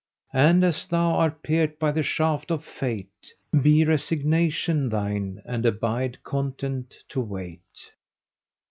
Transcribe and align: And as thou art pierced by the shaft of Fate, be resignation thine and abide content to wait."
And 0.33 0.63
as 0.63 0.87
thou 0.87 1.11
art 1.11 1.43
pierced 1.43 1.77
by 1.77 1.91
the 1.91 2.01
shaft 2.01 2.49
of 2.49 2.65
Fate, 2.65 3.33
be 3.61 3.85
resignation 3.85 4.89
thine 4.89 5.43
and 5.45 5.63
abide 5.63 6.23
content 6.23 6.95
to 7.09 7.21
wait." 7.21 7.91